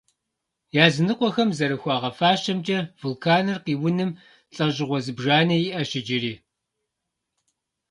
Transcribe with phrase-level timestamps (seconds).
[0.85, 4.11] Языныкъуэхэм зэрыхуагъэфащэмкӏэ, вулканыр къиуным
[4.53, 6.33] лӏэщӏыгъуэ зыбжанэ иӏэщ иджыри.